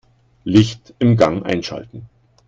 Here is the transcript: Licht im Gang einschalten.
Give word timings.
Licht 0.45 0.95
im 0.97 1.15
Gang 1.15 1.45
einschalten. 1.45 2.07